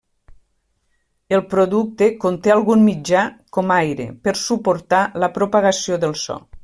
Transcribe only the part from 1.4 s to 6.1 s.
producte conté algun mitjà, com aire, per suportar la propagació